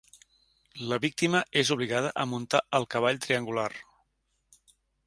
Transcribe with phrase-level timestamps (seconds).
[0.91, 3.71] La víctima és obligada a muntar al cavall triangular.